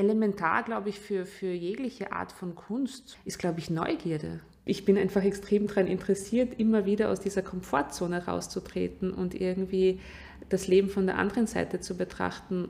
[0.00, 4.40] elementar, glaube ich, für, für jegliche Art von Kunst ist, glaube ich, Neugierde.
[4.64, 10.00] Ich bin einfach extrem daran interessiert, immer wieder aus dieser Komfortzone rauszutreten und irgendwie
[10.48, 12.68] das Leben von der anderen Seite zu betrachten.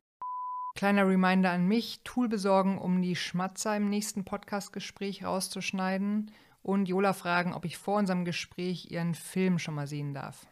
[0.75, 7.13] Kleiner Reminder an mich, Tool besorgen, um die Schmatzer im nächsten Podcast-Gespräch rauszuschneiden und Jola
[7.13, 10.47] fragen, ob ich vor unserem Gespräch ihren Film schon mal sehen darf.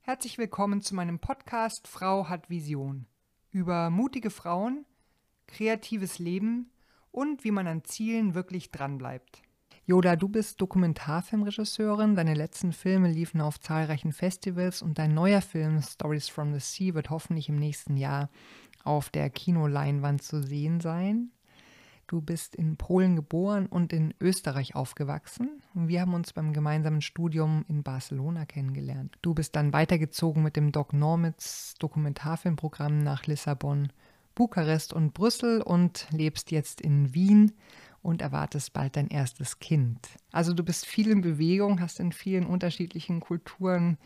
[0.00, 3.06] Herzlich willkommen zu meinem Podcast Frau hat Vision
[3.52, 4.84] über mutige Frauen,
[5.50, 6.70] kreatives Leben
[7.10, 9.42] und wie man an Zielen wirklich dranbleibt.
[9.86, 12.14] Yoda, du bist Dokumentarfilmregisseurin.
[12.14, 16.94] Deine letzten Filme liefen auf zahlreichen Festivals und dein neuer Film Stories from the Sea
[16.94, 18.30] wird hoffentlich im nächsten Jahr
[18.84, 21.32] auf der Kinoleinwand zu sehen sein.
[22.06, 25.62] Du bist in Polen geboren und in Österreich aufgewachsen.
[25.74, 29.16] Wir haben uns beim gemeinsamen Studium in Barcelona kennengelernt.
[29.22, 33.92] Du bist dann weitergezogen mit dem Doc Normitz Dokumentarfilmprogramm nach Lissabon,
[34.40, 37.52] Bukarest und Brüssel und lebst jetzt in Wien
[38.00, 39.98] und erwartest bald dein erstes Kind.
[40.32, 43.98] Also du bist viel in Bewegung, hast in vielen unterschiedlichen Kulturen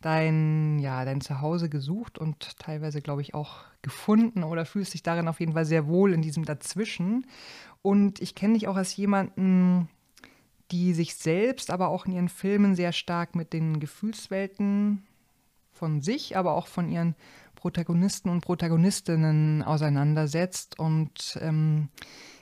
[0.00, 5.28] dein, ja, dein Zuhause gesucht und teilweise, glaube ich, auch gefunden oder fühlst dich darin
[5.28, 7.26] auf jeden Fall sehr wohl in diesem Dazwischen.
[7.82, 9.90] Und ich kenne dich auch als jemanden,
[10.70, 15.02] die sich selbst, aber auch in ihren Filmen sehr stark mit den Gefühlswelten
[15.70, 17.14] von sich, aber auch von ihren
[17.62, 21.90] Protagonisten und Protagonistinnen auseinandersetzt und ähm,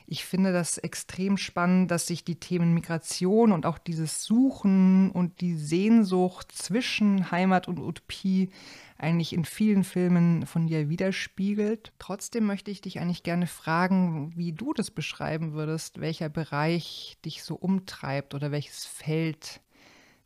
[0.06, 5.42] ich finde das extrem spannend, dass sich die Themen Migration und auch dieses Suchen und
[5.42, 8.48] die Sehnsucht zwischen Heimat und Utopie
[8.96, 11.92] eigentlich in vielen Filmen von dir widerspiegelt.
[11.98, 17.42] Trotzdem möchte ich dich eigentlich gerne fragen, wie du das beschreiben würdest, welcher Bereich dich
[17.42, 19.60] so umtreibt oder welches Feld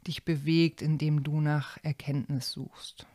[0.06, 3.08] dich bewegt, in dem du nach Erkenntnis suchst.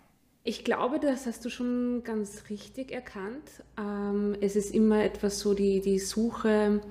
[0.49, 3.43] Ich glaube, das hast du schon ganz richtig erkannt.
[3.79, 6.81] Ähm, es ist immer etwas so die, die Suche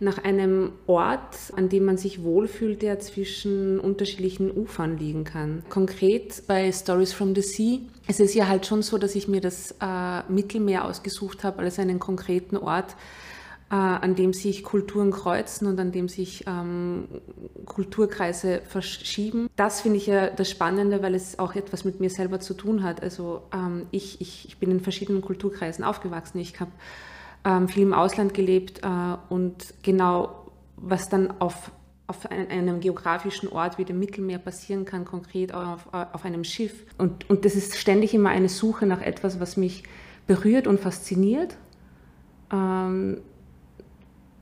[0.00, 5.62] nach einem Ort, an dem man sich wohlfühlt, der zwischen unterschiedlichen Ufern liegen kann.
[5.68, 9.40] Konkret bei Stories from the Sea es ist ja halt schon so, dass ich mir
[9.40, 12.96] das äh, Mittelmeer ausgesucht habe als einen konkreten Ort,
[13.76, 17.08] an dem sich Kulturen kreuzen und an dem sich ähm,
[17.64, 19.48] Kulturkreise verschieben.
[19.56, 22.82] Das finde ich ja das Spannende, weil es auch etwas mit mir selber zu tun
[22.82, 23.02] hat.
[23.02, 26.38] Also ähm, ich, ich, ich bin in verschiedenen Kulturkreisen aufgewachsen.
[26.38, 26.70] Ich habe
[27.44, 31.70] ähm, viel im Ausland gelebt äh, und genau was dann auf
[32.08, 36.84] auf einem geografischen Ort wie dem Mittelmeer passieren kann, konkret auf, auf einem Schiff.
[36.98, 39.84] Und, und das ist ständig immer eine Suche nach etwas, was mich
[40.26, 41.56] berührt und fasziniert.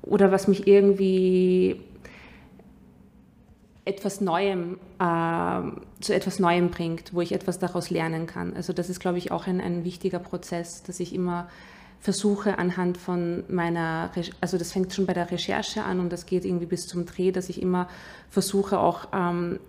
[0.03, 1.81] Oder was mich irgendwie
[3.85, 8.55] etwas Neuem, äh, zu etwas Neuem bringt, wo ich etwas daraus lernen kann.
[8.55, 11.49] Also das ist, glaube ich, auch ein, ein wichtiger Prozess, dass ich immer
[11.99, 14.11] versuche anhand von meiner,
[14.41, 17.31] also das fängt schon bei der Recherche an und das geht irgendwie bis zum Dreh,
[17.31, 17.89] dass ich immer
[18.31, 19.61] versuche auch ähm,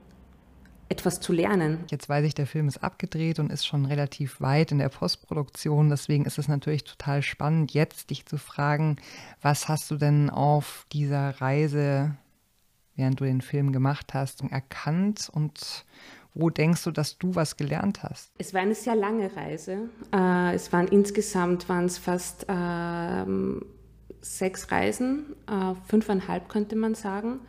[0.92, 1.86] etwas zu lernen.
[1.90, 5.90] Jetzt weiß ich, der Film ist abgedreht und ist schon relativ weit in der Postproduktion.
[5.90, 8.98] Deswegen ist es natürlich total spannend, jetzt dich zu fragen,
[9.42, 12.18] was hast du denn auf dieser Reise,
[12.96, 15.86] während du den Film gemacht hast, erkannt und
[16.34, 18.32] wo denkst du, dass du was gelernt hast?
[18.38, 19.90] Es war eine sehr lange Reise.
[20.14, 23.26] Äh, es waren insgesamt waren es fast äh,
[24.22, 27.40] sechs Reisen, äh, fünfeinhalb könnte man sagen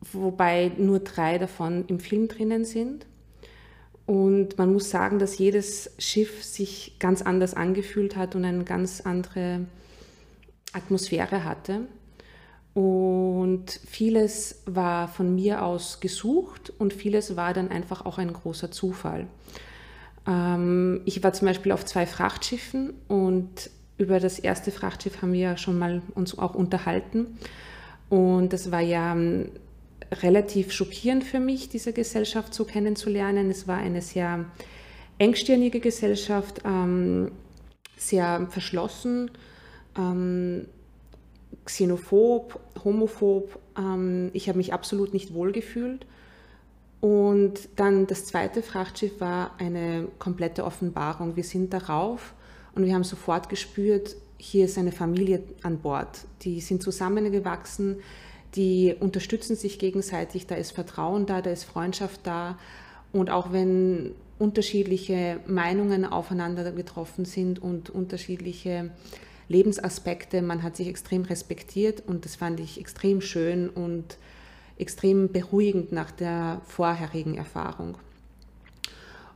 [0.00, 3.06] wobei nur drei davon im Film drinnen sind.
[4.06, 9.00] Und man muss sagen, dass jedes Schiff sich ganz anders angefühlt hat und eine ganz
[9.02, 9.66] andere
[10.72, 11.82] Atmosphäre hatte.
[12.74, 18.70] Und vieles war von mir aus gesucht und vieles war dann einfach auch ein großer
[18.70, 19.26] Zufall.
[20.26, 25.56] Ähm, ich war zum Beispiel auf zwei Frachtschiffen und über das erste Frachtschiff haben wir
[25.56, 27.38] schon mal uns auch unterhalten.
[28.08, 29.16] Und das war ja
[30.12, 33.50] relativ schockierend für mich, diese Gesellschaft so kennenzulernen.
[33.50, 34.46] Es war eine sehr
[35.18, 37.32] engstirnige Gesellschaft, ähm,
[37.96, 39.30] sehr verschlossen,
[39.96, 40.66] ähm,
[41.64, 43.58] xenophob, homophob.
[43.78, 46.06] Ähm, ich habe mich absolut nicht wohlgefühlt.
[47.00, 51.36] Und dann das zweite Frachtschiff war eine komplette Offenbarung.
[51.36, 52.34] Wir sind darauf
[52.74, 56.26] und wir haben sofort gespürt, hier ist eine Familie an Bord.
[56.42, 57.98] Die sind zusammengewachsen,
[58.56, 62.58] die unterstützen sich gegenseitig, da ist Vertrauen da, da ist Freundschaft da.
[63.12, 68.90] Und auch wenn unterschiedliche Meinungen aufeinander getroffen sind und unterschiedliche
[69.48, 74.16] Lebensaspekte, man hat sich extrem respektiert und das fand ich extrem schön und
[74.78, 77.98] extrem beruhigend nach der vorherigen Erfahrung.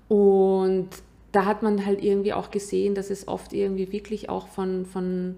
[0.08, 0.88] Und
[1.32, 5.36] da hat man halt irgendwie auch gesehen, dass es oft irgendwie wirklich auch von, von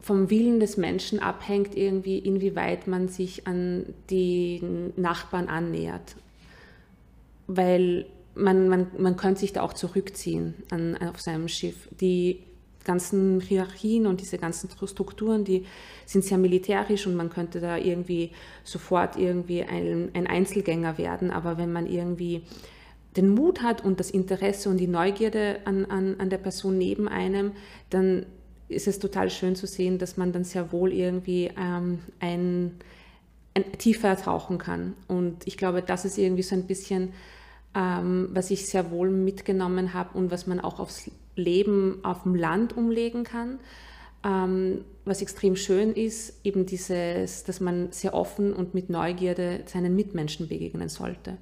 [0.00, 4.62] vom Willen des Menschen abhängt, irgendwie, inwieweit man sich an die
[4.96, 6.16] Nachbarn annähert.
[7.46, 11.88] Weil man, man, man könnte sich da auch zurückziehen an, auf seinem Schiff.
[12.00, 12.40] Die
[12.84, 15.66] ganzen Hierarchien und diese ganzen Strukturen, die
[16.06, 18.30] sind sehr militärisch und man könnte da irgendwie
[18.64, 21.30] sofort irgendwie ein, ein Einzelgänger werden.
[21.30, 22.42] Aber wenn man irgendwie
[23.16, 27.08] den Mut hat und das Interesse und die Neugierde an, an, an der Person neben
[27.08, 27.52] einem,
[27.90, 28.24] dann
[28.70, 32.76] ist es total schön zu sehen, dass man dann sehr wohl irgendwie ähm, ein,
[33.54, 34.94] ein tiefer tauchen kann.
[35.08, 37.12] Und ich glaube, das ist irgendwie so ein bisschen,
[37.74, 42.34] ähm, was ich sehr wohl mitgenommen habe und was man auch aufs Leben auf dem
[42.34, 43.58] Land umlegen kann.
[44.22, 49.96] Ähm, was extrem schön ist, eben dieses, dass man sehr offen und mit Neugierde seinen
[49.96, 51.38] Mitmenschen begegnen sollte,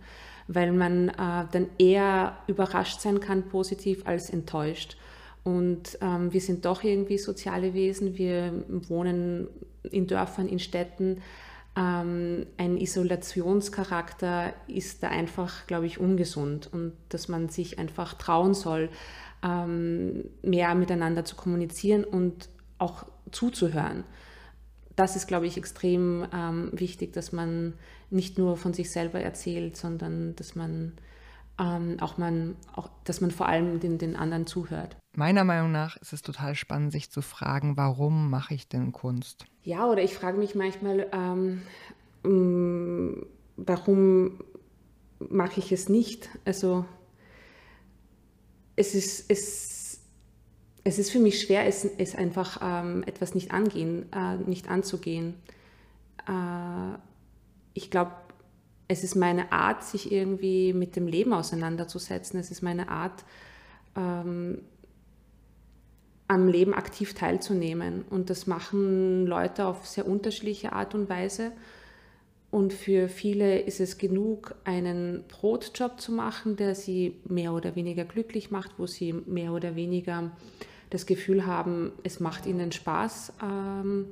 [0.46, 4.96] weil man äh, dann eher überrascht sein kann, positiv als enttäuscht.
[5.48, 8.18] Und ähm, wir sind doch irgendwie soziale Wesen.
[8.18, 9.48] Wir wohnen
[9.90, 11.22] in Dörfern, in Städten.
[11.74, 16.68] Ähm, ein Isolationscharakter ist da einfach, glaube ich, ungesund.
[16.70, 18.90] Und dass man sich einfach trauen soll,
[19.42, 24.04] ähm, mehr miteinander zu kommunizieren und auch zuzuhören.
[24.96, 27.72] Das ist, glaube ich, extrem ähm, wichtig, dass man
[28.10, 30.92] nicht nur von sich selber erzählt, sondern dass man
[31.58, 34.96] ähm, auch man, auch, dass man vor allem den, den anderen zuhört.
[35.16, 39.46] Meiner Meinung nach ist es total spannend, sich zu fragen, warum mache ich denn Kunst?
[39.62, 41.62] Ja, oder ich frage mich manchmal, ähm,
[42.22, 43.26] mm,
[43.56, 44.38] warum
[45.18, 46.28] mache ich es nicht?
[46.44, 46.84] Also
[48.76, 50.00] es ist, es,
[50.84, 55.34] es ist für mich schwer, es, es einfach ähm, etwas nicht angehen, äh, nicht anzugehen.
[56.28, 56.96] Äh,
[57.74, 58.12] ich glaube,
[58.88, 62.40] es ist meine Art, sich irgendwie mit dem Leben auseinanderzusetzen.
[62.40, 63.24] Es ist meine Art,
[63.94, 64.62] ähm,
[66.26, 68.04] am Leben aktiv teilzunehmen.
[68.08, 71.52] Und das machen Leute auf sehr unterschiedliche Art und Weise.
[72.50, 78.04] Und für viele ist es genug, einen Brotjob zu machen, der sie mehr oder weniger
[78.04, 80.30] glücklich macht, wo sie mehr oder weniger
[80.88, 83.34] das Gefühl haben, es macht ihnen Spaß.
[83.42, 84.06] Ähm,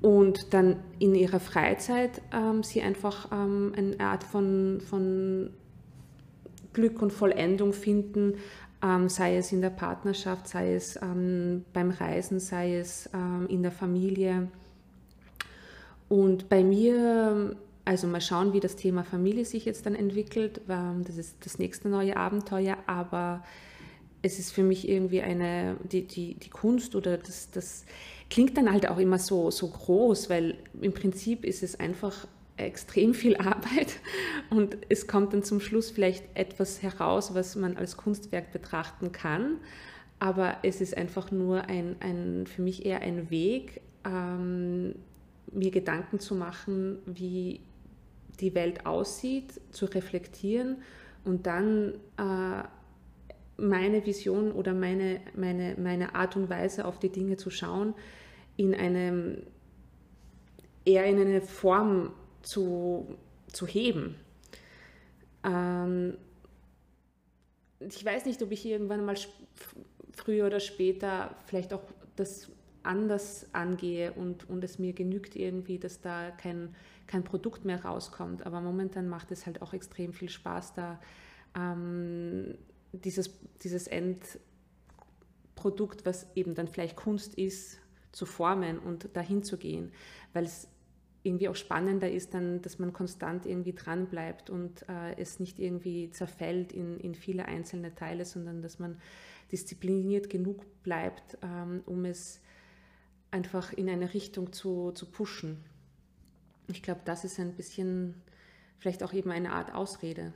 [0.00, 5.50] und dann in ihrer Freizeit ähm, sie einfach ähm, eine Art von, von
[6.72, 8.34] Glück und Vollendung finden,
[8.82, 13.62] ähm, sei es in der Partnerschaft, sei es ähm, beim Reisen, sei es ähm, in
[13.62, 14.48] der Familie.
[16.08, 20.62] Und bei mir, also mal schauen, wie das Thema Familie sich jetzt dann entwickelt.
[20.66, 23.44] Das ist das nächste neue Abenteuer, aber
[24.22, 27.84] es ist für mich irgendwie eine, die, die, die Kunst oder das, das
[28.30, 32.26] klingt dann halt auch immer so, so groß, weil im Prinzip ist es einfach
[32.56, 34.00] extrem viel Arbeit
[34.50, 39.58] und es kommt dann zum Schluss vielleicht etwas heraus, was man als Kunstwerk betrachten kann.
[40.18, 44.96] Aber es ist einfach nur ein, ein für mich eher ein Weg, ähm,
[45.52, 47.60] mir Gedanken zu machen, wie
[48.40, 50.78] die Welt aussieht, zu reflektieren
[51.24, 52.62] und dann äh,
[53.58, 57.94] meine Vision oder meine, meine, meine Art und Weise auf die Dinge zu schauen,
[58.56, 59.42] in einem
[60.84, 62.12] eher in eine Form
[62.42, 63.16] zu,
[63.52, 64.14] zu heben.
[65.44, 66.16] Ähm,
[67.80, 69.16] ich weiß nicht, ob ich irgendwann mal
[70.12, 71.82] früher oder später vielleicht auch
[72.16, 72.50] das
[72.82, 76.74] anders angehe und, und es mir genügt irgendwie, dass da kein,
[77.06, 78.46] kein Produkt mehr rauskommt.
[78.46, 81.00] Aber momentan macht es halt auch extrem viel Spaß, da
[81.56, 82.56] ähm,
[82.92, 87.78] dieses, dieses Endprodukt, was eben dann vielleicht Kunst ist,
[88.12, 89.92] zu formen und dahin zu gehen,
[90.32, 90.68] weil es
[91.22, 95.58] irgendwie auch spannender ist dann, dass man konstant irgendwie dran bleibt und äh, es nicht
[95.58, 99.00] irgendwie zerfällt in, in viele einzelne Teile, sondern dass man
[99.52, 102.40] diszipliniert genug bleibt, ähm, um es
[103.30, 105.64] einfach in eine Richtung zu, zu pushen.
[106.68, 108.14] Ich glaube, das ist ein bisschen
[108.78, 110.32] vielleicht auch eben eine Art Ausrede.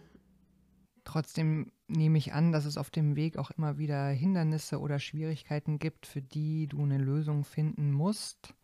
[1.04, 5.78] Trotzdem nehme ich an, dass es auf dem Weg auch immer wieder Hindernisse oder Schwierigkeiten
[5.78, 8.54] gibt, für die du eine Lösung finden musst.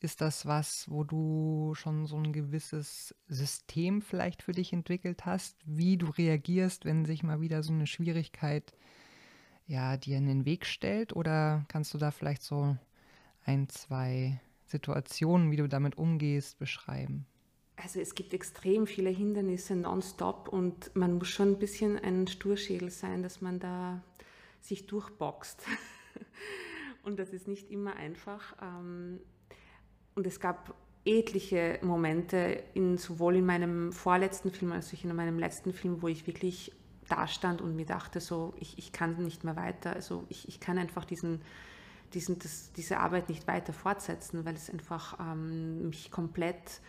[0.00, 5.58] Ist das was, wo du schon so ein gewisses System vielleicht für dich entwickelt hast,
[5.66, 8.72] wie du reagierst, wenn sich mal wieder so eine Schwierigkeit
[9.66, 11.14] ja, dir in den Weg stellt?
[11.14, 12.78] Oder kannst du da vielleicht so
[13.44, 17.26] ein, zwei Situationen, wie du damit umgehst, beschreiben?
[17.82, 22.90] Also es gibt extrem viele Hindernisse nonstop und man muss schon ein bisschen ein Sturschädel
[22.90, 24.02] sein, dass man da
[24.60, 25.64] sich durchboxt.
[27.02, 28.54] und das ist nicht immer einfach.
[28.60, 29.20] Ähm,
[30.14, 35.38] und es gab etliche Momente, in, sowohl in meinem vorletzten Film als auch in meinem
[35.38, 36.72] letzten Film, wo ich wirklich
[37.08, 39.94] da stand und mir dachte, so, ich, ich kann nicht mehr weiter.
[39.94, 41.40] Also ich, ich kann einfach diesen,
[42.12, 46.82] diesen, das, diese Arbeit nicht weiter fortsetzen, weil es einfach ähm, mich komplett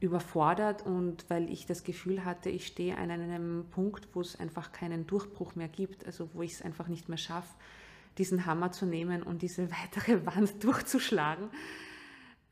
[0.00, 4.72] überfordert und weil ich das Gefühl hatte, ich stehe an einem Punkt, wo es einfach
[4.72, 7.54] keinen Durchbruch mehr gibt, also wo ich es einfach nicht mehr schaffe,
[8.18, 11.48] diesen Hammer zu nehmen und diese weitere Wand durchzuschlagen.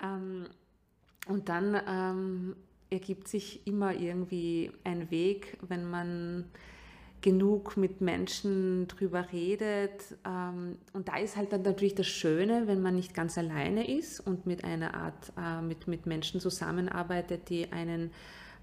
[0.03, 0.47] Ähm,
[1.27, 2.57] und dann ähm,
[2.91, 6.45] ergibt sich immer irgendwie ein Weg, wenn man
[7.25, 10.15] genug mit Menschen drüber redet.
[10.27, 14.21] Ähm, und da ist halt dann natürlich das Schöne, wenn man nicht ganz alleine ist
[14.21, 18.11] und mit einer Art, äh, mit, mit Menschen zusammenarbeitet, die einen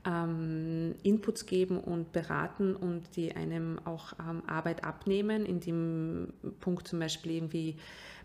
[0.06, 5.44] ähm, Inputs geben und beraten und die einem auch ähm, Arbeit abnehmen.
[5.48, 7.78] In dem Punkt zum Beispiel irgendwie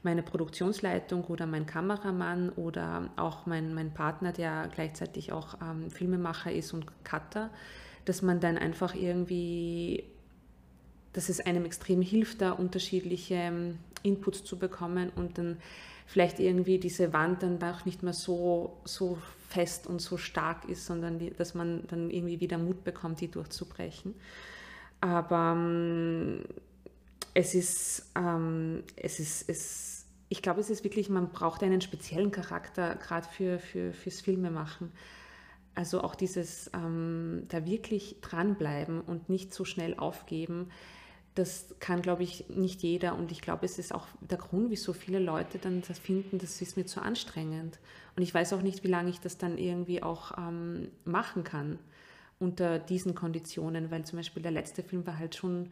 [0.02, 5.56] meine Produktionsleitung oder mein Kameramann oder auch mein, mein Partner, der gleichzeitig auch
[5.88, 7.50] Filmemacher ist und Cutter,
[8.04, 10.04] dass man dann einfach irgendwie
[11.16, 15.56] dass es einem extrem hilft, da unterschiedliche ähm, Inputs zu bekommen und dann
[16.04, 19.16] vielleicht irgendwie diese Wand dann auch nicht mehr so, so
[19.48, 23.30] fest und so stark ist, sondern die, dass man dann irgendwie wieder Mut bekommt, die
[23.30, 24.14] durchzubrechen.
[25.00, 26.44] Aber ähm,
[27.32, 32.30] es ist, ähm, es ist, es, ich glaube, es ist wirklich, man braucht einen speziellen
[32.30, 34.92] Charakter, gerade für, für, fürs Filmemachen.
[35.74, 40.68] Also auch dieses ähm, da wirklich dranbleiben und nicht so schnell aufgeben
[41.36, 43.14] das kann, glaube ich, nicht jeder.
[43.14, 46.60] Und ich glaube, es ist auch der Grund, wieso viele Leute dann das finden, das
[46.60, 47.78] ist mir zu anstrengend.
[48.16, 51.78] Und ich weiß auch nicht, wie lange ich das dann irgendwie auch ähm, machen kann
[52.38, 55.70] unter diesen Konditionen, weil zum Beispiel der letzte Film war halt schon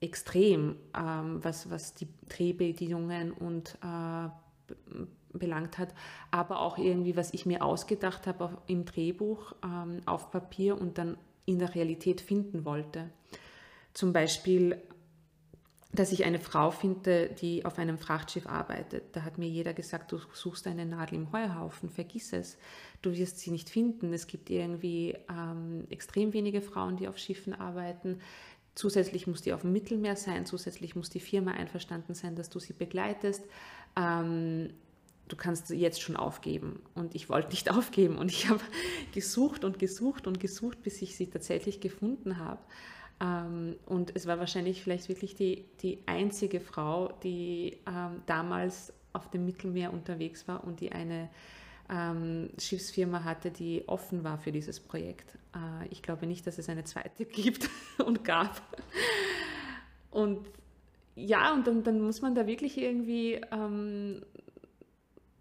[0.00, 4.28] extrem, ähm, was, was die Drehbedingungen und äh,
[5.32, 5.94] belangt hat,
[6.30, 11.16] aber auch irgendwie, was ich mir ausgedacht habe im Drehbuch ähm, auf Papier und dann
[11.46, 13.10] in der Realität finden wollte.
[13.94, 14.80] Zum Beispiel,
[15.92, 19.14] dass ich eine Frau finde, die auf einem Frachtschiff arbeitet.
[19.14, 22.56] Da hat mir jeder gesagt, du suchst eine Nadel im Heuhaufen, vergiss es.
[23.02, 24.14] Du wirst sie nicht finden.
[24.14, 28.20] Es gibt irgendwie ähm, extrem wenige Frauen, die auf Schiffen arbeiten.
[28.74, 32.58] Zusätzlich muss die auf dem Mittelmeer sein, zusätzlich muss die Firma einverstanden sein, dass du
[32.58, 33.44] sie begleitest.
[33.96, 34.70] Ähm,
[35.28, 36.80] du kannst jetzt schon aufgeben.
[36.94, 38.16] Und ich wollte nicht aufgeben.
[38.16, 38.60] Und ich habe
[39.12, 42.62] gesucht und gesucht und gesucht, bis ich sie tatsächlich gefunden habe.
[43.22, 49.30] Ähm, und es war wahrscheinlich vielleicht wirklich die, die einzige Frau, die ähm, damals auf
[49.30, 51.28] dem Mittelmeer unterwegs war und die eine
[51.88, 55.36] ähm, Schiffsfirma hatte, die offen war für dieses Projekt.
[55.54, 57.68] Äh, ich glaube nicht, dass es eine zweite gibt
[58.04, 58.60] und gab.
[60.10, 60.46] Und
[61.14, 64.24] ja, und dann, dann muss man da wirklich irgendwie ähm,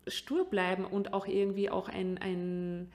[0.08, 2.92] stur bleiben und auch irgendwie auch ein, ein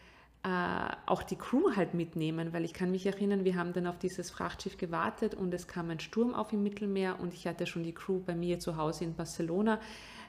[1.06, 4.30] auch die Crew halt mitnehmen, weil ich kann mich erinnern, wir haben dann auf dieses
[4.30, 7.92] Frachtschiff gewartet und es kam ein Sturm auf im Mittelmeer und ich hatte schon die
[7.94, 9.80] Crew bei mir zu Hause in Barcelona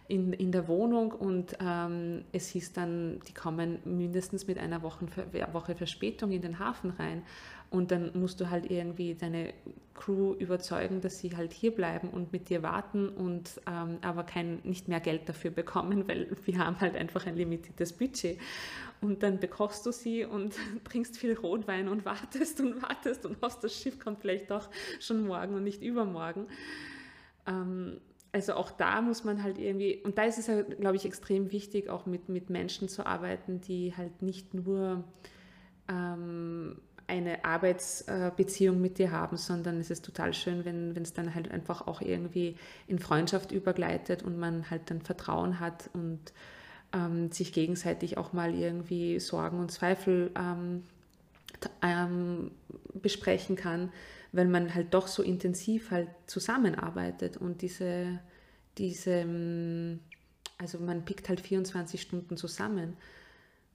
[0.08, 5.06] in, in der Wohnung und ähm, es hieß dann, die kommen mindestens mit einer Woche,
[5.52, 7.24] Woche Verspätung in den Hafen rein
[7.70, 9.54] und dann musst du halt irgendwie deine
[9.94, 14.60] Crew überzeugen, dass sie halt hier bleiben und mit dir warten und ähm, aber kein,
[14.64, 18.40] nicht mehr Geld dafür bekommen, weil wir haben halt einfach ein limitiertes Budget.
[19.02, 20.56] Und dann bekochst du sie und
[20.86, 24.70] trinkst viel Rotwein und wartest und wartest und hoffst, das Schiff kommt vielleicht doch
[25.00, 26.48] schon morgen und nicht übermorgen.
[27.46, 28.00] Ähm,
[28.32, 31.52] also auch da muss man halt irgendwie, und da ist es, halt, glaube ich, extrem
[31.52, 35.04] wichtig, auch mit, mit Menschen zu arbeiten, die halt nicht nur
[35.88, 41.50] ähm, eine Arbeitsbeziehung mit dir haben, sondern es ist total schön, wenn es dann halt
[41.50, 46.20] einfach auch irgendwie in Freundschaft übergleitet und man halt dann Vertrauen hat und
[46.94, 50.84] ähm, sich gegenseitig auch mal irgendwie Sorgen und Zweifel ähm,
[51.82, 52.52] ähm,
[52.94, 53.92] besprechen kann,
[54.34, 58.20] weil man halt doch so intensiv halt zusammenarbeitet und diese,
[58.78, 60.00] diese, ähm,
[60.58, 62.98] also man pickt halt 24 Stunden zusammen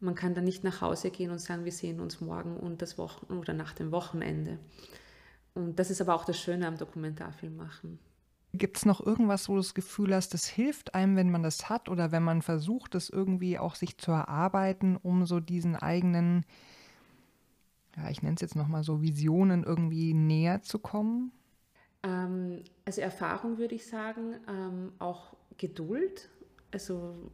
[0.02, 2.98] man kann dann nicht nach Hause gehen und sagen, wir sehen uns morgen und das
[2.98, 4.58] Wochen oder nach dem Wochenende.
[5.54, 7.98] Und das ist aber auch das Schöne am Dokumentarfilm machen.
[8.54, 11.70] Gibt es noch irgendwas, wo du das Gefühl hast, das hilft einem, wenn man das
[11.70, 16.44] hat oder wenn man versucht, das irgendwie auch sich zu erarbeiten, um so diesen eigenen,
[17.96, 21.32] ja, ich nenne es jetzt nochmal so, Visionen irgendwie näher zu kommen?
[22.02, 26.28] Ähm, also Erfahrung würde ich sagen, ähm, auch Geduld.
[26.72, 27.30] Also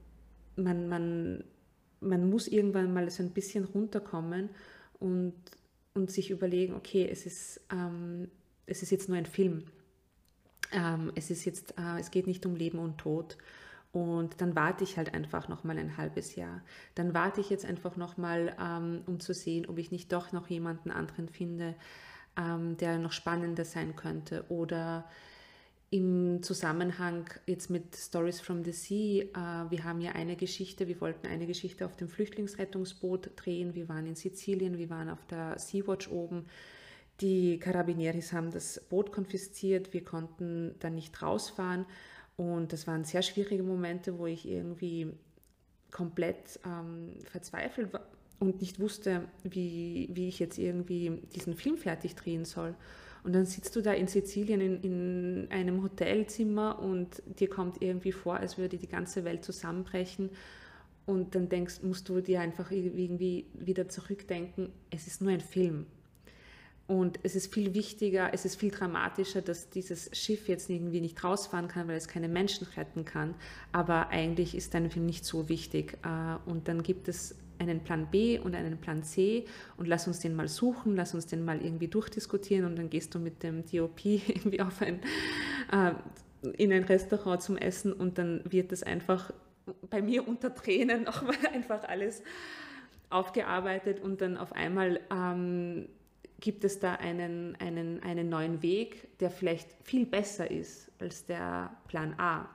[0.54, 1.44] man, man
[2.00, 4.50] man muss irgendwann mal so ein bisschen runterkommen
[5.00, 5.34] und,
[5.94, 8.28] und sich überlegen, okay, es ist, ähm,
[8.66, 9.64] es ist jetzt nur ein Film.
[10.72, 13.38] Ähm, es, ist jetzt, äh, es geht nicht um Leben und Tod.
[13.90, 16.62] Und dann warte ich halt einfach noch mal ein halbes Jahr.
[16.94, 20.32] Dann warte ich jetzt einfach noch mal, ähm, um zu sehen, ob ich nicht doch
[20.32, 21.74] noch jemanden anderen finde,
[22.36, 24.44] ähm, der noch spannender sein könnte.
[24.50, 25.08] Oder
[25.90, 31.00] im Zusammenhang jetzt mit Stories from the Sea, äh, wir haben ja eine Geschichte, wir
[31.00, 33.74] wollten eine Geschichte auf dem Flüchtlingsrettungsboot drehen.
[33.74, 36.44] Wir waren in Sizilien, wir waren auf der Sea-Watch oben.
[37.20, 41.84] Die Carabinieris haben das Boot konfisziert, wir konnten dann nicht rausfahren
[42.36, 45.08] und das waren sehr schwierige Momente, wo ich irgendwie
[45.90, 48.06] komplett ähm, verzweifelt war
[48.38, 52.74] und nicht wusste, wie, wie ich jetzt irgendwie diesen Film fertig drehen soll.
[53.24, 58.12] Und dann sitzt du da in Sizilien in, in einem Hotelzimmer und dir kommt irgendwie
[58.12, 60.30] vor, als würde die ganze Welt zusammenbrechen.
[61.06, 65.86] Und dann denkst, musst du dir einfach irgendwie wieder zurückdenken, es ist nur ein Film.
[66.88, 71.22] Und es ist viel wichtiger, es ist viel dramatischer, dass dieses Schiff jetzt irgendwie nicht
[71.22, 73.34] rausfahren kann, weil es keine Menschen retten kann.
[73.72, 75.98] Aber eigentlich ist dein Film nicht so wichtig.
[76.02, 79.44] Äh, und dann gibt es einen Plan B und einen Plan C
[79.76, 83.14] und lass uns den mal suchen, lass uns den mal irgendwie durchdiskutieren und dann gehst
[83.14, 85.00] du mit dem DOP irgendwie auf ein,
[85.72, 85.92] äh,
[86.56, 89.32] in ein Restaurant zum Essen und dann wird das einfach
[89.90, 92.22] bei mir unter Tränen nochmal einfach alles
[93.10, 95.88] aufgearbeitet und dann auf einmal ähm,
[96.40, 101.76] gibt es da einen, einen, einen neuen Weg, der vielleicht viel besser ist als der
[101.88, 102.48] Plan A.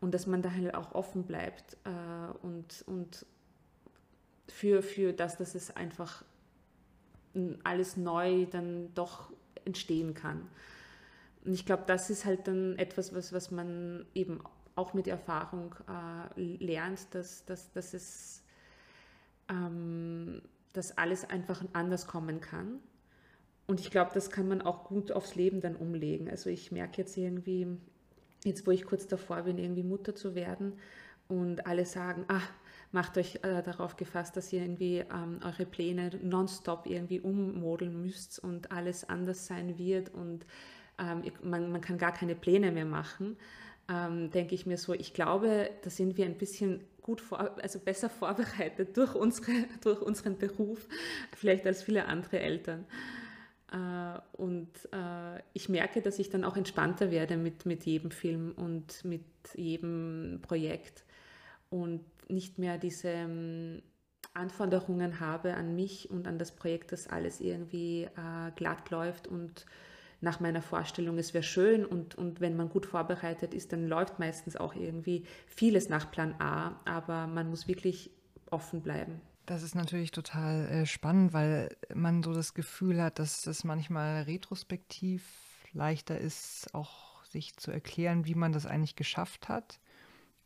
[0.00, 3.26] Und dass man da halt auch offen bleibt äh, und, und
[4.48, 6.24] für, für das, dass es einfach
[7.64, 9.30] alles neu dann doch
[9.64, 10.48] entstehen kann.
[11.44, 14.40] Und ich glaube, das ist halt dann etwas, was, was man eben
[14.74, 18.42] auch mit Erfahrung äh, lernt, dass, dass, dass es
[19.48, 22.78] ähm, dass alles einfach anders kommen kann.
[23.66, 26.28] Und ich glaube, das kann man auch gut aufs Leben dann umlegen.
[26.30, 27.66] Also ich merke jetzt irgendwie,
[28.44, 30.74] jetzt wo ich kurz davor bin, irgendwie Mutter zu werden
[31.28, 32.42] und alle sagen, ah,
[32.92, 38.38] macht euch äh, darauf gefasst, dass ihr irgendwie ähm, eure Pläne nonstop irgendwie ummodeln müsst
[38.38, 40.46] und alles anders sein wird und
[40.98, 43.36] ähm, man, man kann gar keine Pläne mehr machen,
[43.88, 47.78] ähm, denke ich mir so, ich glaube, da sind wir ein bisschen gut vor, also
[47.78, 49.52] besser vorbereitet durch, unsere,
[49.82, 50.86] durch unseren Beruf,
[51.34, 52.84] vielleicht als viele andere Eltern.
[53.72, 58.52] Äh, und äh, ich merke, dass ich dann auch entspannter werde mit, mit jedem Film
[58.56, 59.24] und mit
[59.54, 61.04] jedem Projekt
[61.70, 63.82] und nicht mehr diese ähm,
[64.34, 69.66] Anforderungen habe an mich und an das Projekt, dass alles irgendwie äh, glatt läuft und
[70.20, 74.18] nach meiner Vorstellung, es wäre schön und, und wenn man gut vorbereitet ist, dann läuft
[74.18, 78.10] meistens auch irgendwie vieles nach Plan A, aber man muss wirklich
[78.50, 79.20] offen bleiben.
[79.46, 84.22] Das ist natürlich total äh, spannend, weil man so das Gefühl hat, dass es manchmal
[84.22, 85.22] retrospektiv
[85.72, 89.78] leichter ist, auch sich zu erklären, wie man das eigentlich geschafft hat.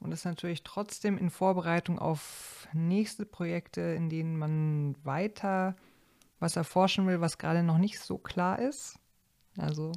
[0.02, 5.76] Und das natürlich trotzdem in Vorbereitung auf nächste Projekte, in denen man weiter
[6.40, 8.98] was erforschen will, was gerade noch nicht so klar ist.
[9.58, 9.92] Also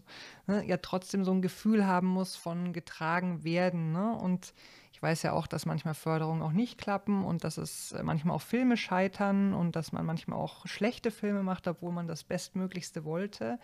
[0.48, 3.94] ne, ja trotzdem so ein Gefühl haben muss von getragen werden.
[3.94, 4.14] Ne?
[4.16, 4.54] Und
[4.92, 8.42] ich weiß ja auch, dass manchmal Förderungen auch nicht klappen und dass es manchmal auch
[8.42, 13.60] Filme scheitern und dass man manchmal auch schlechte Filme macht, obwohl man das Bestmöglichste wollte.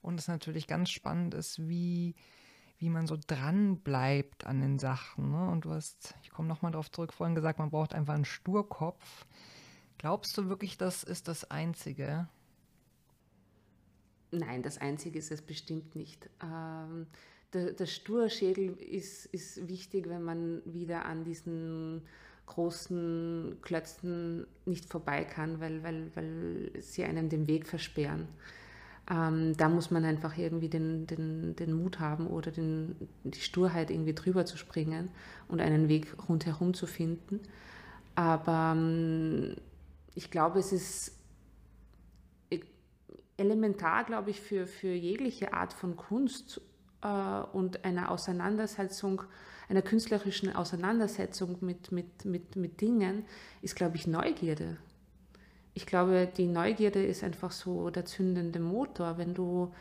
[0.00, 2.14] Und es natürlich ganz spannend ist, wie
[2.82, 5.30] wie man so dran bleibt an den Sachen.
[5.30, 5.48] Ne?
[5.48, 9.24] Und du hast, ich komme nochmal darauf zurück, vorhin gesagt, man braucht einfach einen Sturkopf.
[9.98, 12.28] Glaubst du wirklich, das ist das Einzige?
[14.32, 16.28] Nein, das Einzige ist es bestimmt nicht.
[16.42, 17.06] Ähm,
[17.52, 22.02] der, der Sturschädel ist, ist wichtig, wenn man wieder an diesen
[22.46, 28.26] großen Klötzen nicht vorbei kann, weil, weil, weil sie einem den Weg versperren.
[29.10, 33.90] Ähm, da muss man einfach irgendwie den, den, den Mut haben oder den, die Sturheit,
[33.90, 35.10] irgendwie drüber zu springen
[35.48, 37.40] und einen Weg rundherum zu finden.
[38.14, 39.56] Aber ähm,
[40.14, 41.16] ich glaube, es ist
[43.36, 46.60] elementar, glaube ich, für, für jegliche Art von Kunst
[47.02, 49.22] äh, und einer Auseinandersetzung,
[49.68, 53.24] einer künstlerischen Auseinandersetzung mit, mit, mit, mit Dingen,
[53.62, 54.76] ist, glaube ich, Neugierde
[55.74, 59.18] ich glaube, die Neugierde ist einfach so der zündende Motor.
[59.18, 59.72] Wenn du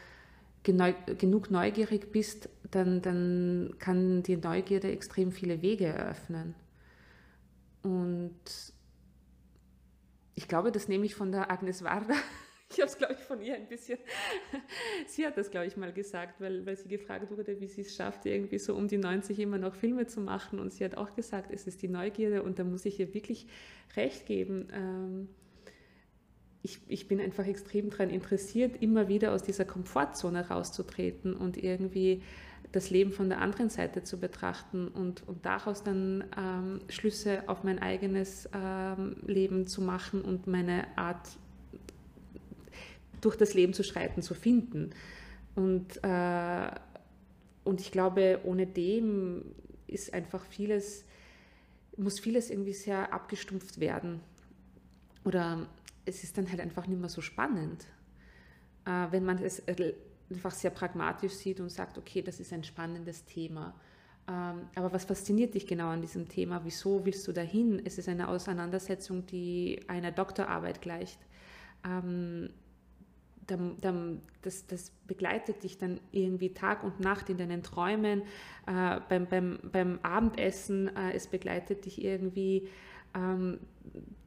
[0.64, 6.56] genug neugierig bist, dann, dann kann die Neugierde extrem viele Wege eröffnen.
[7.84, 8.40] Und
[10.36, 12.16] ich glaube, das nehme ich von der Agnes Varda.
[12.74, 14.00] Ich habe es, glaube ich, von ihr ein bisschen.
[15.06, 17.94] sie hat das, glaube ich, mal gesagt, weil, weil sie gefragt wurde, wie sie es
[17.94, 20.58] schafft, irgendwie so um die 90 immer noch Filme zu machen.
[20.58, 23.48] Und sie hat auch gesagt, es ist die Neugierde und da muss ich ihr wirklich
[23.98, 24.70] recht geben.
[24.72, 25.28] Ähm,
[26.64, 32.22] ich, ich bin einfach extrem daran interessiert, immer wieder aus dieser Komfortzone rauszutreten und irgendwie
[32.72, 37.64] das Leben von der anderen Seite zu betrachten und, und daraus dann ähm, Schlüsse auf
[37.64, 41.28] mein eigenes ähm, Leben zu machen und meine Art
[43.20, 44.92] durch das Leben zu schreiten zu finden.
[45.56, 46.72] Und äh,
[47.64, 49.44] und ich glaube, ohne dem
[49.88, 51.06] ist einfach vieles,
[51.98, 54.22] muss vieles irgendwie sehr abgestumpft werden.
[55.24, 55.68] Oder
[56.12, 57.86] es ist dann halt einfach nicht mehr so spannend,
[58.86, 59.64] äh, wenn man es
[60.30, 63.74] einfach sehr pragmatisch sieht und sagt, okay, das ist ein spannendes Thema.
[64.28, 66.62] Ähm, aber was fasziniert dich genau an diesem Thema?
[66.64, 67.82] Wieso willst du dahin?
[67.86, 71.20] Es ist eine Auseinandersetzung, die einer Doktorarbeit gleicht.
[71.86, 72.50] Ähm,
[74.42, 78.22] das, das, begleitet dich dann irgendwie Tag und Nacht in deinen Träumen,
[78.66, 82.70] äh, beim, beim, beim, Abendessen, äh, es begleitet dich irgendwie
[83.16, 83.60] ähm,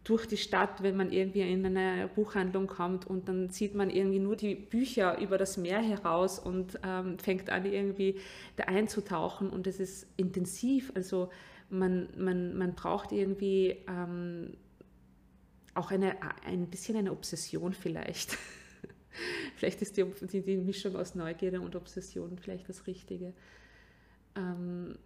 [0.05, 4.19] durch die Stadt, wenn man irgendwie in eine Buchhandlung kommt und dann sieht man irgendwie
[4.19, 8.21] nur die Bücher über das Meer heraus und ähm, fängt an irgendwie
[8.57, 11.31] da einzutauchen und es ist intensiv, also
[11.71, 14.53] man, man, man braucht irgendwie ähm,
[15.75, 18.37] auch eine, ein bisschen eine Obsession vielleicht.
[19.57, 23.33] vielleicht ist die, die, die, Mischung aus Neugierde und Obsession vielleicht das Richtige.
[24.37, 24.99] Ähm,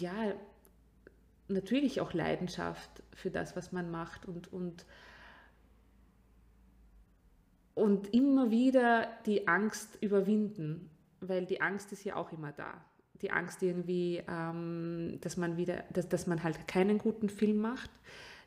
[0.00, 0.34] ja,
[1.48, 4.84] natürlich auch Leidenschaft für das, was man macht und, und,
[7.74, 12.84] und immer wieder die Angst überwinden, weil die Angst ist ja auch immer da.
[13.22, 17.90] Die Angst irgendwie, ähm, dass man wieder, dass, dass man halt keinen guten Film macht,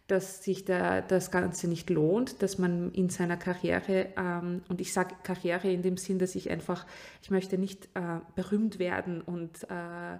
[0.07, 4.91] dass sich da das Ganze nicht lohnt, dass man in seiner Karriere, ähm, und ich
[4.93, 6.85] sage Karriere in dem Sinn, dass ich einfach,
[7.21, 10.17] ich möchte nicht äh, berühmt werden und äh,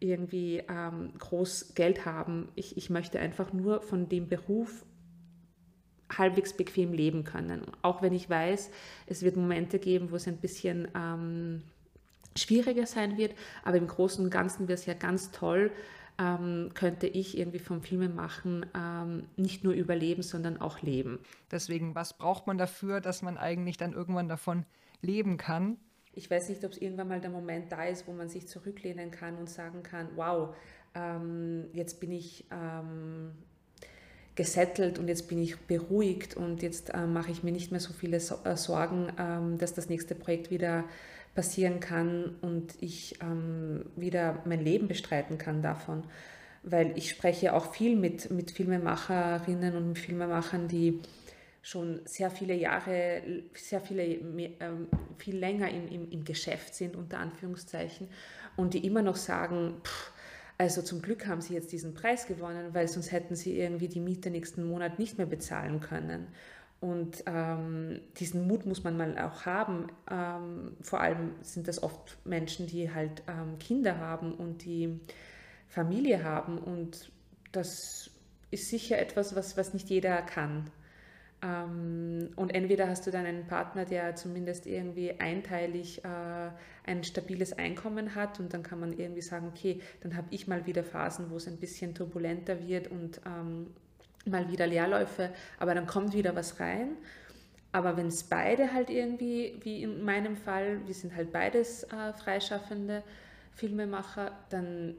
[0.00, 2.48] irgendwie ähm, groß Geld haben.
[2.54, 4.84] Ich, ich möchte einfach nur von dem Beruf
[6.12, 7.62] halbwegs bequem leben können.
[7.82, 8.70] Auch wenn ich weiß,
[9.06, 11.62] es wird Momente geben, wo es ein bisschen ähm,
[12.36, 15.72] schwieriger sein wird, aber im Großen und Ganzen wäre es ja ganz toll,
[16.18, 21.18] ähm, könnte ich irgendwie vom Filmemachen ähm, nicht nur überleben, sondern auch leben.
[21.50, 24.64] Deswegen, was braucht man dafür, dass man eigentlich dann irgendwann davon
[25.00, 25.78] leben kann?
[26.16, 29.10] Ich weiß nicht, ob es irgendwann mal der Moment da ist, wo man sich zurücklehnen
[29.10, 30.54] kann und sagen kann, wow,
[30.94, 33.32] ähm, jetzt bin ich ähm,
[34.34, 37.92] gesettelt und jetzt bin ich beruhigt und jetzt äh, mache ich mir nicht mehr so
[37.92, 40.84] viele so äh, Sorgen, ähm, dass das nächste Projekt wieder
[41.34, 46.04] passieren kann und ich ähm, wieder mein Leben bestreiten kann davon.
[46.62, 51.00] Weil ich spreche auch viel mit, mit Filmemacherinnen und Filmemachern, die
[51.64, 53.22] schon sehr viele Jahre,
[53.54, 58.08] sehr viele, ähm, viel länger im, im, im Geschäft sind, unter Anführungszeichen,
[58.54, 60.12] und die immer noch sagen, pff,
[60.58, 63.98] also zum Glück haben sie jetzt diesen Preis gewonnen, weil sonst hätten sie irgendwie die
[63.98, 66.28] Miete nächsten Monat nicht mehr bezahlen können.
[66.80, 69.86] Und ähm, diesen Mut muss man mal auch haben.
[70.10, 75.00] Ähm, vor allem sind das oft Menschen, die halt ähm, Kinder haben und die
[75.66, 76.58] Familie haben.
[76.58, 77.10] Und
[77.52, 78.10] das
[78.50, 80.70] ist sicher etwas, was, was nicht jeder kann.
[81.44, 86.50] Ähm, und entweder hast du dann einen Partner, der zumindest irgendwie einteilig äh,
[86.86, 90.64] ein stabiles Einkommen hat und dann kann man irgendwie sagen, okay, dann habe ich mal
[90.64, 93.66] wieder Phasen, wo es ein bisschen turbulenter wird und ähm,
[94.24, 96.96] mal wieder Leerläufe, aber dann kommt wieder was rein.
[97.72, 102.12] Aber wenn es beide halt irgendwie, wie in meinem Fall, wir sind halt beides äh,
[102.12, 103.02] freischaffende
[103.52, 104.94] Filmemacher, dann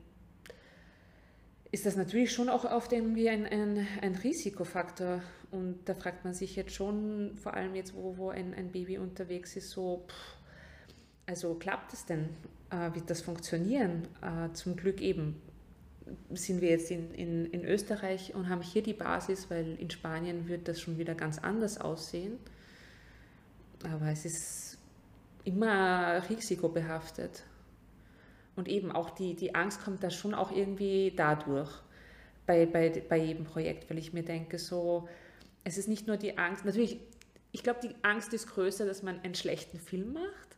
[1.75, 5.21] ist das natürlich schon auch oft irgendwie ein, ein, ein, Risikofaktor.
[5.51, 8.97] Und da fragt man sich jetzt schon, vor allem jetzt, wo, wo ein, ein Baby
[8.97, 10.38] unterwegs ist, so, pff,
[11.25, 12.29] also klappt es denn?
[12.69, 14.07] Äh, wird das funktionieren?
[14.21, 15.41] Äh, zum Glück eben
[16.29, 20.47] sind wir jetzt in, in, in Österreich und haben hier die Basis, weil in Spanien
[20.47, 22.38] wird das schon wieder ganz anders aussehen.
[23.83, 24.77] Aber es ist
[25.43, 27.43] immer risikobehaftet.
[28.56, 31.72] Und eben auch die, die Angst kommt da schon auch irgendwie dadurch
[32.46, 35.10] bei, bei, bei jedem Projekt, weil ich mir denke, so,
[35.63, 37.00] es ist nicht nur die Angst, natürlich,
[37.52, 40.58] ich glaube, die Angst ist größer, dass man einen schlechten Film macht.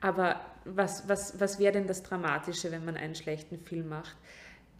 [0.00, 4.16] Aber was, was, was wäre denn das Dramatische, wenn man einen schlechten Film macht?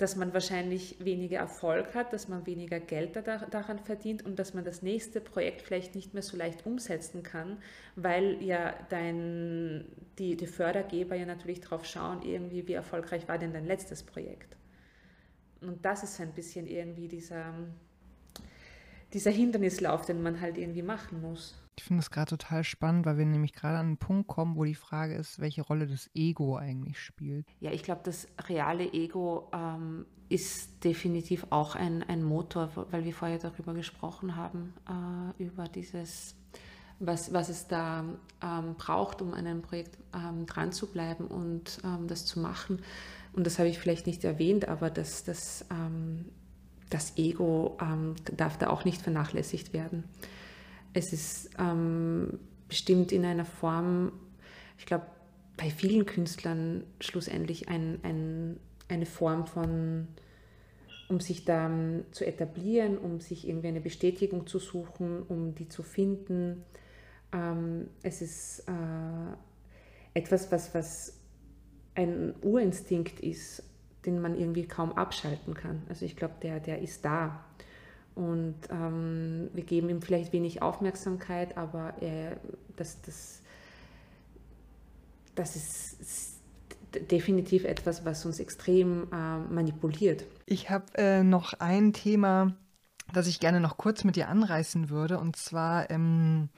[0.03, 4.65] Dass man wahrscheinlich weniger Erfolg hat, dass man weniger Geld daran verdient und dass man
[4.65, 7.59] das nächste Projekt vielleicht nicht mehr so leicht umsetzen kann,
[7.95, 9.85] weil ja dein,
[10.19, 14.57] die, die Fördergeber ja natürlich darauf schauen, irgendwie, wie erfolgreich war denn dein letztes Projekt.
[15.61, 17.55] Und das ist ein bisschen irgendwie dieser,
[19.13, 21.62] dieser Hindernislauf, den man halt irgendwie machen muss.
[21.77, 24.65] Ich finde es gerade total spannend, weil wir nämlich gerade an einen Punkt kommen, wo
[24.65, 27.47] die Frage ist, welche Rolle das Ego eigentlich spielt.
[27.61, 33.15] Ja, ich glaube, das reale Ego ähm, ist definitiv auch ein, ein Motor, weil wir
[33.15, 34.75] vorher darüber gesprochen haben,
[35.39, 36.35] äh, über dieses,
[36.99, 38.05] was, was es da
[38.43, 42.83] ähm, braucht, um an einem Projekt ähm, dran zu bleiben und ähm, das zu machen.
[43.33, 46.27] Und das habe ich vielleicht nicht erwähnt, aber das, das, ähm,
[46.91, 50.05] das Ego ähm, darf da auch nicht vernachlässigt werden
[50.93, 54.13] es ist ähm, bestimmt in einer Form,
[54.79, 55.07] ich glaube,
[55.57, 60.09] bei vielen Künstlern schlussendlich ein, ein, eine Form von,
[61.09, 61.71] um sich da
[62.11, 66.65] zu etablieren, um sich irgendwie eine Bestätigung zu suchen, um die zu finden.
[67.33, 71.19] Ähm, es ist äh, etwas, was, was
[71.95, 73.63] ein Urinstinkt ist,
[74.07, 75.83] den man irgendwie kaum abschalten kann.
[75.89, 77.45] Also ich glaube, der, der ist da.
[78.15, 82.37] Und ähm, wir geben ihm vielleicht wenig Aufmerksamkeit, aber er,
[82.77, 83.43] das, das,
[85.35, 86.33] das ist
[87.11, 90.25] definitiv etwas, was uns extrem äh, manipuliert.
[90.47, 92.55] Ich habe äh, noch ein Thema,
[93.13, 96.51] das ich gerne noch kurz mit dir anreißen würde, und zwar ähm,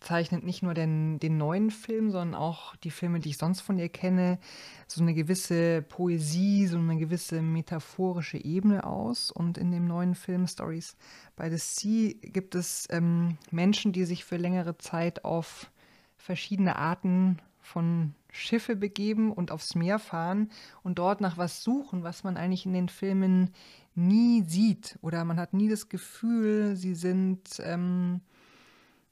[0.00, 3.78] zeichnet nicht nur den, den neuen Film, sondern auch die Filme, die ich sonst von
[3.78, 4.38] ihr kenne,
[4.86, 9.30] so eine gewisse Poesie, so eine gewisse metaphorische Ebene aus.
[9.30, 10.96] Und in dem neuen Film Stories
[11.34, 15.70] by the Sea gibt es ähm, Menschen, die sich für längere Zeit auf
[16.16, 20.50] verschiedene Arten von Schiffe begeben und aufs Meer fahren
[20.82, 23.50] und dort nach was suchen, was man eigentlich in den Filmen
[23.94, 24.98] nie sieht.
[25.00, 28.20] Oder man hat nie das Gefühl, sie sind ähm,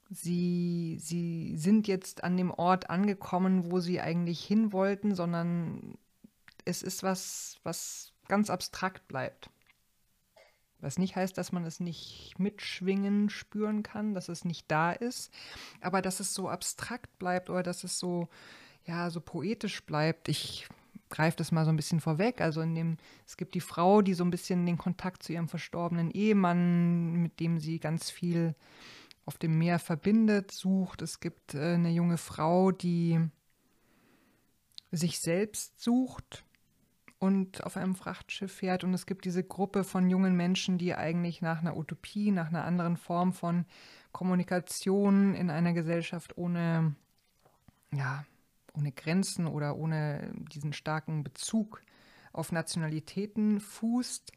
[0.09, 5.97] sie, sie sind jetzt an dem Ort angekommen, wo sie eigentlich hin wollten, sondern
[6.63, 9.49] es ist was, was ganz abstrakt bleibt.
[10.81, 15.31] Was nicht heißt, dass man es nicht mitschwingen spüren kann, dass es nicht da ist,
[15.81, 18.27] aber dass es so abstrakt bleibt oder dass es so,
[18.85, 20.29] ja, so poetisch bleibt.
[20.29, 20.67] Ich
[21.09, 22.41] greife das mal so ein bisschen vorweg.
[22.41, 25.47] Also in dem, es gibt die Frau, die so ein bisschen den Kontakt zu ihrem
[25.47, 28.53] verstorbenen Ehemann, mit dem sie ganz viel
[29.25, 31.01] auf dem Meer verbindet, sucht.
[31.01, 33.19] Es gibt äh, eine junge Frau, die
[34.91, 36.45] sich selbst sucht
[37.19, 38.83] und auf einem Frachtschiff fährt.
[38.83, 42.65] Und es gibt diese Gruppe von jungen Menschen, die eigentlich nach einer Utopie, nach einer
[42.65, 43.65] anderen Form von
[44.11, 46.95] Kommunikation in einer Gesellschaft ohne,
[47.91, 48.25] ja,
[48.73, 51.81] ohne Grenzen oder ohne diesen starken Bezug
[52.31, 54.31] auf Nationalitäten fußt.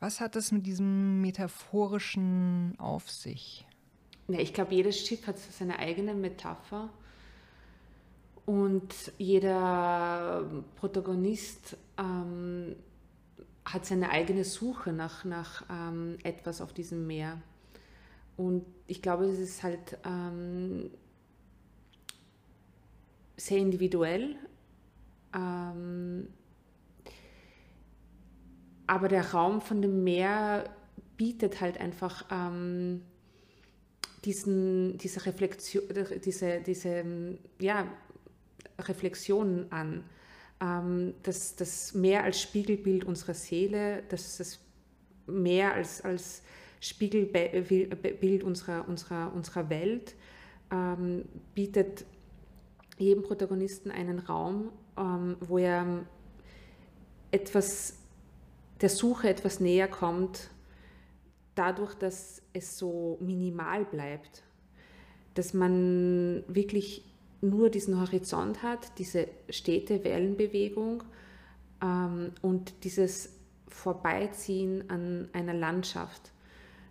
[0.00, 3.67] Was hat es mit diesem Metaphorischen auf sich?
[4.28, 6.90] Ja, ich glaube, jedes Schiff hat seine eigene Metapher
[8.44, 10.44] und jeder
[10.76, 12.76] Protagonist ähm,
[13.64, 17.40] hat seine eigene Suche nach, nach ähm, etwas auf diesem Meer.
[18.36, 20.90] Und ich glaube, es ist halt ähm,
[23.36, 24.36] sehr individuell.
[25.34, 26.28] Ähm,
[28.86, 30.64] aber der Raum von dem Meer
[31.16, 33.02] bietet halt einfach ähm,
[34.24, 35.84] diesen, diese Reflexion,
[36.24, 37.04] diese, diese
[37.60, 37.86] ja,
[38.78, 40.04] Reflexion an.
[40.60, 44.60] Ähm, das, das mehr als Spiegelbild unserer Seele, das ist
[45.26, 46.42] mehr als, als
[46.80, 50.14] Spiegelbild unserer, unserer, unserer Welt,
[50.70, 52.04] ähm, bietet
[52.98, 56.04] jedem Protagonisten einen Raum, ähm, wo er
[57.30, 57.94] etwas
[58.80, 60.50] der Suche etwas näher kommt,
[61.58, 64.42] dadurch, dass es so minimal bleibt,
[65.34, 67.04] dass man wirklich
[67.40, 71.04] nur diesen Horizont hat, diese stete Wellenbewegung
[71.82, 73.30] ähm, und dieses
[73.68, 76.32] Vorbeiziehen an einer Landschaft.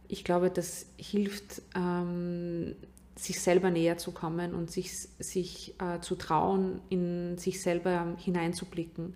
[0.07, 2.75] Ich glaube, das hilft, ähm,
[3.15, 9.15] sich selber näher zu kommen und sich, sich äh, zu trauen, in sich selber hineinzublicken.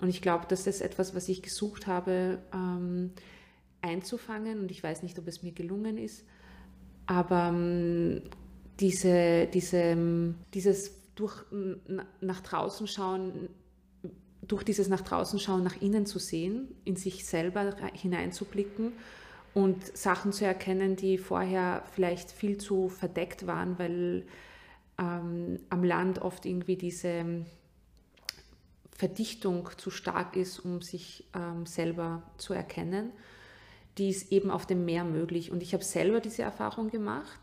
[0.00, 3.12] Und ich glaube, das ist etwas, was ich gesucht habe, ähm,
[3.86, 6.24] einzufangen und ich weiß nicht, ob es mir gelungen ist,
[7.06, 8.22] aber ähm,
[8.80, 11.44] diese, diese, ähm, dieses durch
[12.20, 13.48] nach draußen schauen,
[14.42, 18.92] durch dieses nach draußen schauen, nach innen zu sehen, in sich selber hineinzublicken
[19.54, 24.26] und Sachen zu erkennen, die vorher vielleicht viel zu verdeckt waren, weil
[24.98, 27.46] ähm, am Land oft irgendwie diese ähm,
[28.90, 33.12] Verdichtung zu stark ist, um sich ähm, selber zu erkennen
[33.98, 35.50] die ist eben auf dem Meer möglich.
[35.50, 37.40] Und ich habe selber diese Erfahrung gemacht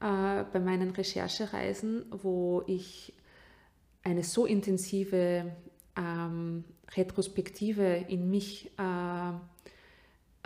[0.00, 3.14] äh, bei meinen Recherchereisen, wo ich
[4.02, 5.52] eine so intensive
[5.96, 6.64] ähm,
[6.96, 9.30] Retrospektive in mich, äh,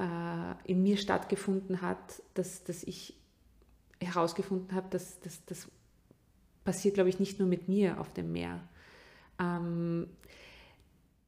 [0.02, 3.14] äh, in mir stattgefunden hat, dass, dass ich
[4.00, 5.68] herausgefunden habe, dass, das
[6.64, 8.60] passiert, glaube ich, nicht nur mit mir auf dem Meer.
[9.40, 10.08] Ähm,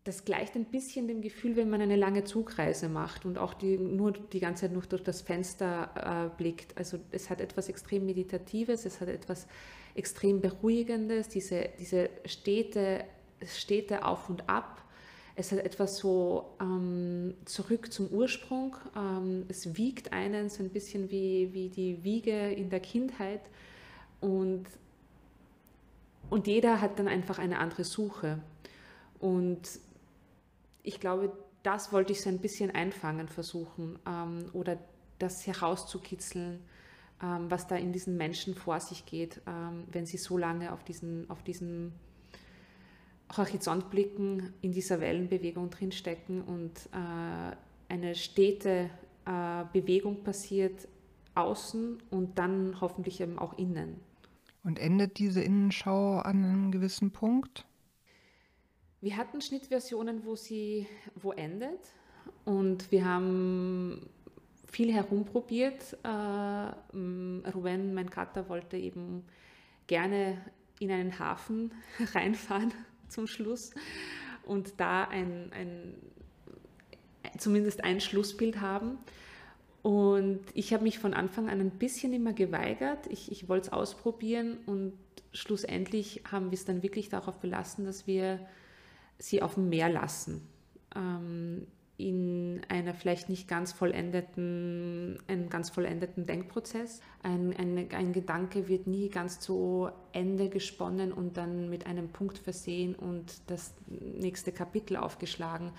[0.04, 3.76] das gleicht ein bisschen dem Gefühl, wenn man eine lange Zugreise macht und auch die,
[3.76, 6.76] nur die ganze Zeit nur durch das Fenster äh, blickt.
[6.78, 9.46] Also es hat etwas extrem Meditatives, es hat etwas
[9.94, 13.04] extrem Beruhigendes, diese, diese Städte,
[13.44, 14.82] Städte auf und ab.
[15.36, 18.76] Es hat etwas so ähm, zurück zum Ursprung.
[18.96, 23.42] Ähm, es wiegt einen so ein bisschen wie, wie die Wiege in der Kindheit.
[24.20, 24.64] und,
[26.30, 28.38] und jeder hat dann einfach eine andere Suche.
[29.18, 29.60] Und
[30.82, 34.78] ich glaube, das wollte ich so ein bisschen einfangen versuchen ähm, oder
[35.18, 36.60] das herauszukitzeln,
[37.22, 40.84] ähm, was da in diesen Menschen vor sich geht, ähm, wenn sie so lange auf
[40.84, 41.92] diesen, auf diesen
[43.36, 47.56] Horizont blicken, in dieser Wellenbewegung drinstecken und äh,
[47.92, 48.90] eine stete
[49.26, 50.88] äh, Bewegung passiert
[51.34, 54.00] außen und dann hoffentlich eben auch innen.
[54.64, 57.66] Und endet diese Innenschau an einem gewissen Punkt?
[59.02, 61.80] Wir hatten Schnittversionen, wo sie wo endet
[62.44, 64.10] und wir haben
[64.66, 65.96] viel herumprobiert.
[66.02, 66.08] Äh,
[67.48, 69.24] Ruben, mein Kater, wollte eben
[69.86, 70.36] gerne
[70.80, 71.72] in einen Hafen
[72.12, 72.74] reinfahren
[73.08, 73.70] zum Schluss
[74.44, 75.94] und da ein, ein,
[77.38, 78.98] zumindest ein Schlussbild haben.
[79.80, 83.06] Und ich habe mich von Anfang an ein bisschen immer geweigert.
[83.06, 84.92] Ich, ich wollte es ausprobieren und
[85.32, 88.46] schlussendlich haben wir es dann wirklich darauf belassen, dass wir
[89.20, 90.48] sie auf dem Meer lassen.
[90.96, 91.66] Ähm,
[92.00, 97.02] in einer vielleicht nicht ganz vollendeten, einen ganz vollendeten Denkprozess.
[97.22, 102.38] Ein, ein, ein Gedanke wird nie ganz zu Ende gesponnen und dann mit einem Punkt
[102.38, 105.72] versehen und das nächste Kapitel aufgeschlagen.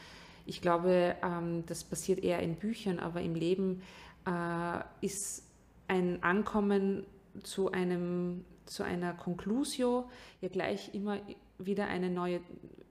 [0.46, 3.82] Ich glaube, ähm, das passiert eher in Büchern, aber im Leben
[4.28, 5.44] äh, ist
[5.88, 7.06] ein Ankommen
[7.42, 10.10] zu, einem, zu einer Conclusio
[10.42, 11.18] ja gleich immer
[11.66, 12.42] wieder eine neue,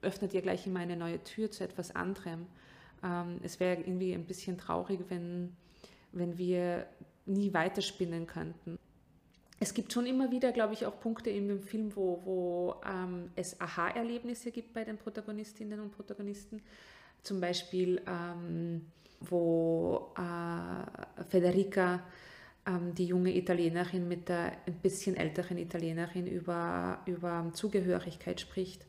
[0.01, 2.45] öffnet ja gleich immer eine neue Tür zu etwas anderem.
[3.03, 5.55] Ähm, es wäre irgendwie ein bisschen traurig, wenn,
[6.11, 6.87] wenn wir
[7.25, 8.77] nie weiterspinnen könnten.
[9.59, 13.29] Es gibt schon immer wieder, glaube ich, auch Punkte in dem Film, wo, wo ähm,
[13.35, 16.63] es Aha-Erlebnisse gibt bei den Protagonistinnen und Protagonisten.
[17.21, 18.87] Zum Beispiel, ähm,
[19.19, 22.01] wo äh, Federica,
[22.65, 28.85] ähm, die junge Italienerin mit der ein bisschen älteren Italienerin über, über Zugehörigkeit spricht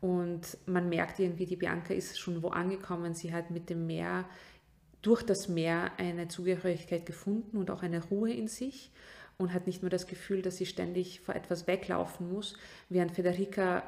[0.00, 3.14] und man merkt irgendwie, die Bianca ist schon wo angekommen.
[3.14, 4.26] Sie hat mit dem Meer,
[5.02, 8.90] durch das Meer eine Zugehörigkeit gefunden und auch eine Ruhe in sich
[9.38, 12.56] und hat nicht nur das Gefühl, dass sie ständig vor etwas weglaufen muss,
[12.88, 13.82] während Federica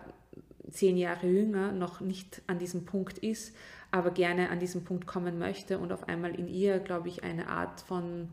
[0.70, 3.54] zehn Jahre jünger noch nicht an diesem Punkt ist,
[3.90, 7.48] aber gerne an diesem Punkt kommen möchte und auf einmal in ihr, glaube ich, eine
[7.48, 8.28] Art von,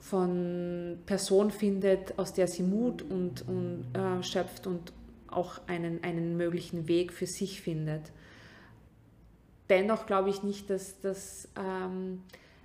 [0.00, 4.92] von Person findet, aus der sie Mut und, und äh, schöpft und,
[5.30, 8.10] auch einen, einen möglichen Weg für sich findet.
[9.68, 12.22] Dennoch glaube ich nicht, dass, dass ähm,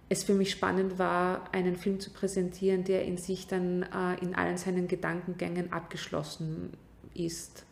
[0.10, 4.36] es für mich spannend war, einen Film zu präsentieren, der in sich dann äh, in
[4.36, 6.72] allen seinen Gedankengängen abgeschlossen
[7.14, 7.66] ist,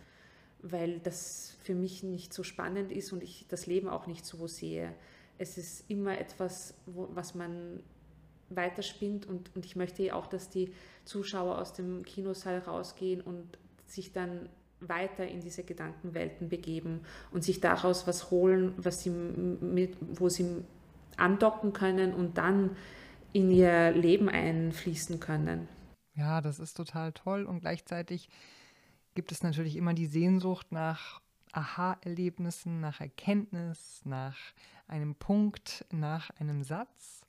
[0.61, 4.47] weil das für mich nicht so spannend ist und ich das Leben auch nicht so
[4.47, 4.93] sehe.
[5.39, 7.81] Es ist immer etwas, wo, was man
[8.55, 10.73] weiterspinnt und, und ich möchte auch, dass die
[11.05, 17.61] Zuschauer aus dem Kinosaal rausgehen und sich dann weiter in diese Gedankenwelten begeben und sich
[17.61, 20.63] daraus was holen, was sie mit, wo sie
[21.17, 22.75] andocken können und dann
[23.31, 25.67] in ihr Leben einfließen können.
[26.15, 28.29] Ja, das ist total toll und gleichzeitig
[29.15, 34.37] gibt es natürlich immer die Sehnsucht nach Aha-Erlebnissen, nach Erkenntnis, nach
[34.87, 37.22] einem Punkt, nach einem Satz.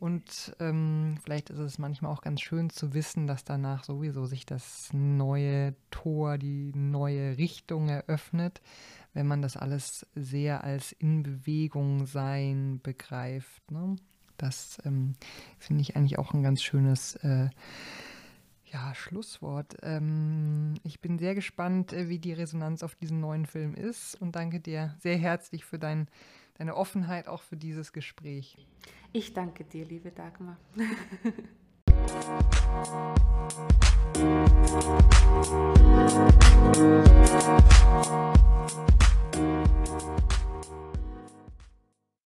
[0.00, 4.46] Und ähm, vielleicht ist es manchmal auch ganz schön zu wissen, dass danach sowieso sich
[4.46, 8.60] das neue Tor, die neue Richtung eröffnet,
[9.14, 13.70] wenn man das alles sehr als in Bewegung sein begreift.
[13.70, 13.96] Ne?
[14.36, 15.14] Das ähm,
[15.58, 17.50] finde ich eigentlich auch ein ganz schönes äh,
[18.72, 19.76] ja, Schlusswort.
[19.82, 24.36] Ähm, ich bin sehr gespannt, äh, wie die Resonanz auf diesen neuen Film ist und
[24.36, 26.08] danke dir sehr herzlich für dein,
[26.58, 28.56] deine Offenheit auch für dieses Gespräch.
[29.12, 30.58] Ich danke dir, liebe Dagmar.